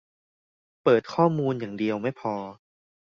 [0.83, 2.33] เปิดข้อมูลอย่างเดียวไม่พอ